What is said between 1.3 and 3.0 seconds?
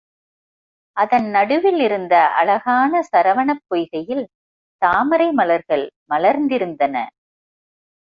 நடுவில் இருந்த அழகான